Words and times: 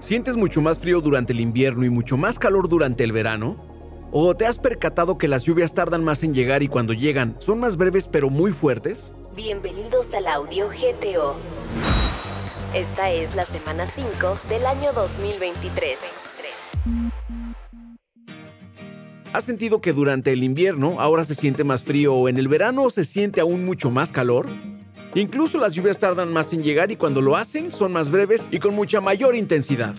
¿Sientes 0.00 0.36
mucho 0.36 0.62
más 0.62 0.78
frío 0.78 1.00
durante 1.00 1.32
el 1.32 1.40
invierno 1.40 1.84
y 1.84 1.90
mucho 1.90 2.16
más 2.16 2.38
calor 2.38 2.68
durante 2.68 3.02
el 3.02 3.10
verano? 3.10 3.56
¿O 4.12 4.34
te 4.36 4.46
has 4.46 4.58
percatado 4.58 5.18
que 5.18 5.26
las 5.26 5.42
lluvias 5.42 5.74
tardan 5.74 6.04
más 6.04 6.22
en 6.22 6.32
llegar 6.32 6.62
y 6.62 6.68
cuando 6.68 6.92
llegan 6.92 7.34
son 7.40 7.58
más 7.58 7.76
breves 7.76 8.08
pero 8.08 8.30
muy 8.30 8.52
fuertes? 8.52 9.12
Bienvenidos 9.34 10.14
al 10.14 10.28
audio 10.28 10.68
GTO. 10.68 11.36
Esta 12.74 13.10
es 13.10 13.34
la 13.34 13.44
semana 13.44 13.86
5 13.86 14.38
del 14.48 14.66
año 14.66 14.92
2023. 14.94 15.98
¿Has 19.32 19.44
sentido 19.44 19.80
que 19.80 19.92
durante 19.92 20.32
el 20.32 20.44
invierno 20.44 21.00
ahora 21.00 21.24
se 21.24 21.34
siente 21.34 21.64
más 21.64 21.82
frío 21.82 22.14
o 22.14 22.28
en 22.28 22.38
el 22.38 22.48
verano 22.48 22.88
se 22.90 23.04
siente 23.04 23.40
aún 23.40 23.64
mucho 23.64 23.90
más 23.90 24.12
calor? 24.12 24.46
Incluso 25.14 25.58
las 25.58 25.72
lluvias 25.72 25.98
tardan 25.98 26.32
más 26.32 26.52
en 26.52 26.62
llegar 26.62 26.90
y 26.90 26.96
cuando 26.96 27.20
lo 27.20 27.36
hacen 27.36 27.72
son 27.72 27.92
más 27.92 28.10
breves 28.10 28.48
y 28.50 28.58
con 28.58 28.74
mucha 28.74 29.00
mayor 29.00 29.36
intensidad. 29.36 29.94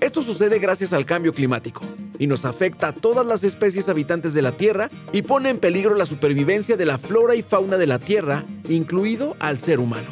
Esto 0.00 0.22
sucede 0.22 0.58
gracias 0.58 0.92
al 0.92 1.04
cambio 1.04 1.34
climático 1.34 1.82
y 2.18 2.26
nos 2.26 2.44
afecta 2.44 2.88
a 2.88 2.92
todas 2.92 3.26
las 3.26 3.44
especies 3.44 3.88
habitantes 3.88 4.34
de 4.34 4.42
la 4.42 4.52
Tierra 4.52 4.90
y 5.12 5.22
pone 5.22 5.48
en 5.48 5.58
peligro 5.58 5.94
la 5.94 6.06
supervivencia 6.06 6.76
de 6.76 6.86
la 6.86 6.98
flora 6.98 7.34
y 7.34 7.42
fauna 7.42 7.76
de 7.76 7.86
la 7.86 7.98
Tierra, 7.98 8.44
incluido 8.68 9.36
al 9.40 9.58
ser 9.58 9.80
humano. 9.80 10.08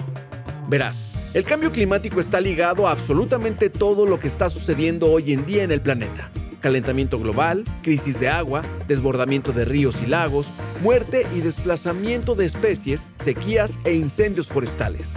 Verás, 0.68 1.08
el 1.34 1.44
cambio 1.44 1.70
climático 1.70 2.20
está 2.20 2.40
ligado 2.40 2.88
a 2.88 2.92
absolutamente 2.92 3.70
todo 3.70 4.06
lo 4.06 4.18
que 4.18 4.28
está 4.28 4.48
sucediendo 4.48 5.10
hoy 5.10 5.32
en 5.32 5.44
día 5.44 5.62
en 5.62 5.72
el 5.72 5.82
planeta. 5.82 6.30
Calentamiento 6.60 7.18
global, 7.18 7.64
crisis 7.82 8.18
de 8.18 8.28
agua, 8.28 8.62
desbordamiento 8.88 9.52
de 9.52 9.64
ríos 9.64 9.96
y 10.02 10.06
lagos, 10.06 10.48
muerte 10.80 11.26
y 11.34 11.40
desplazamiento 11.40 12.34
de 12.34 12.46
especies, 12.46 13.08
sequías 13.16 13.78
e 13.84 13.94
incendios 13.94 14.48
forestales. 14.48 15.14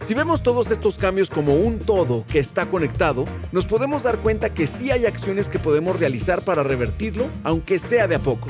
Si 0.00 0.14
vemos 0.14 0.42
todos 0.42 0.70
estos 0.70 0.96
cambios 0.96 1.28
como 1.28 1.54
un 1.54 1.80
todo 1.80 2.24
que 2.30 2.38
está 2.38 2.66
conectado, 2.66 3.26
nos 3.52 3.66
podemos 3.66 4.04
dar 4.04 4.18
cuenta 4.18 4.54
que 4.54 4.66
sí 4.66 4.90
hay 4.90 5.06
acciones 5.06 5.48
que 5.48 5.58
podemos 5.58 5.98
realizar 5.98 6.42
para 6.42 6.62
revertirlo, 6.62 7.26
aunque 7.44 7.78
sea 7.78 8.08
de 8.08 8.14
a 8.14 8.18
poco. 8.18 8.48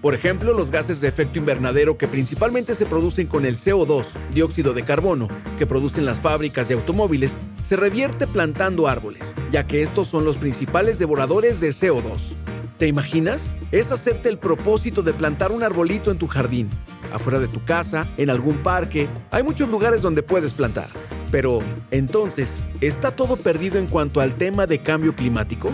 Por 0.00 0.14
ejemplo, 0.14 0.52
los 0.52 0.70
gases 0.70 1.00
de 1.00 1.08
efecto 1.08 1.38
invernadero 1.38 1.96
que 1.96 2.08
principalmente 2.08 2.74
se 2.74 2.86
producen 2.86 3.28
con 3.28 3.46
el 3.46 3.56
CO2, 3.56 4.06
dióxido 4.34 4.74
de 4.74 4.84
carbono, 4.84 5.28
que 5.58 5.66
producen 5.66 6.04
las 6.04 6.18
fábricas 6.18 6.68
de 6.68 6.74
automóviles, 6.74 7.38
se 7.62 7.76
revierte 7.76 8.26
plantando 8.26 8.88
árboles, 8.88 9.34
ya 9.52 9.66
que 9.66 9.82
estos 9.82 10.08
son 10.08 10.24
los 10.24 10.36
principales 10.36 10.98
devoradores 10.98 11.60
de 11.60 11.70
CO2. 11.70 12.41
¿Te 12.82 12.88
imaginas? 12.88 13.54
Es 13.70 13.92
hacerte 13.92 14.28
el 14.28 14.40
propósito 14.40 15.02
de 15.02 15.14
plantar 15.14 15.52
un 15.52 15.62
arbolito 15.62 16.10
en 16.10 16.18
tu 16.18 16.26
jardín, 16.26 16.68
afuera 17.12 17.38
de 17.38 17.46
tu 17.46 17.64
casa, 17.64 18.08
en 18.16 18.28
algún 18.28 18.60
parque. 18.64 19.08
Hay 19.30 19.44
muchos 19.44 19.68
lugares 19.68 20.02
donde 20.02 20.24
puedes 20.24 20.52
plantar. 20.52 20.88
Pero, 21.30 21.60
entonces, 21.92 22.66
¿está 22.80 23.14
todo 23.14 23.36
perdido 23.36 23.78
en 23.78 23.86
cuanto 23.86 24.20
al 24.20 24.34
tema 24.34 24.66
de 24.66 24.82
cambio 24.82 25.14
climático? 25.14 25.70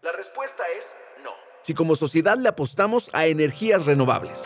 La 0.00 0.12
respuesta 0.12 0.62
es 0.78 0.94
no. 1.22 1.32
Si 1.62 1.74
como 1.74 1.94
sociedad 1.94 2.38
le 2.38 2.48
apostamos 2.48 3.10
a 3.12 3.26
energías 3.26 3.84
renovables. 3.84 4.44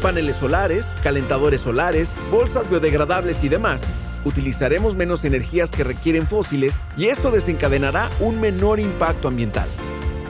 Paneles 0.00 0.36
solares, 0.36 0.94
calentadores 1.02 1.62
solares, 1.62 2.12
bolsas 2.30 2.70
biodegradables 2.70 3.42
y 3.42 3.48
demás, 3.48 3.82
utilizaremos 4.24 4.94
menos 4.94 5.24
energías 5.24 5.72
que 5.72 5.82
requieren 5.82 6.24
fósiles 6.24 6.78
y 6.96 7.06
esto 7.06 7.32
desencadenará 7.32 8.08
un 8.20 8.40
menor 8.40 8.78
impacto 8.78 9.26
ambiental. 9.26 9.66